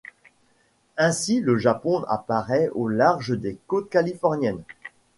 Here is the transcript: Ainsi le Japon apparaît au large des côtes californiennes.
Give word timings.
Ainsi 0.97 1.41
le 1.41 1.59
Japon 1.59 2.03
apparaît 2.07 2.69
au 2.73 2.87
large 2.87 3.39
des 3.39 3.59
côtes 3.67 3.91
californiennes. 3.91 4.63